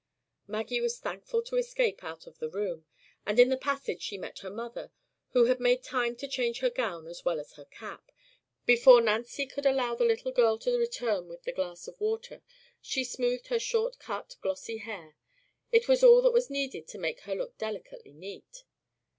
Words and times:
Maggie 0.47 0.81
was 0.81 0.97
thankful 0.97 1.43
to 1.43 1.57
escape 1.57 2.03
out 2.03 2.25
of 2.25 2.39
the 2.39 2.49
room; 2.49 2.85
and 3.23 3.37
in 3.39 3.49
the 3.49 3.55
passage 3.55 4.01
she 4.01 4.17
met 4.17 4.39
her 4.39 4.49
mother, 4.49 4.91
who 5.33 5.45
had 5.45 5.59
made 5.59 5.83
time 5.83 6.15
to 6.15 6.27
change 6.27 6.57
her 6.61 6.71
gown 6.71 7.05
as 7.05 7.23
well 7.23 7.39
as 7.39 7.53
her 7.53 7.65
cap. 7.65 8.11
Before 8.65 8.99
Nancy 8.99 9.47
would 9.55 9.63
allow 9.67 9.93
the 9.93 10.03
little 10.05 10.31
girl 10.31 10.57
to 10.57 10.75
return 10.75 11.27
with 11.27 11.43
the 11.43 11.53
glass 11.53 11.87
of 11.87 12.01
water 12.01 12.41
she 12.81 13.03
smoothed 13.03 13.49
her 13.49 13.59
short 13.59 13.99
cut 13.99 14.37
glossy 14.41 14.77
hair; 14.77 15.15
it 15.71 15.87
was 15.87 16.03
all 16.03 16.23
that 16.23 16.33
was 16.33 16.49
needed 16.49 16.87
to 16.87 16.97
make 16.97 17.19
her 17.19 17.35
look 17.35 17.55
delicately 17.59 18.13
neat. 18.13 18.63